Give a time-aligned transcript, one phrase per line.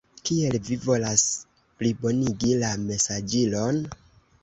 [0.27, 1.27] Kiel vi volas
[1.83, 3.83] plibonigi la mesaĝilon?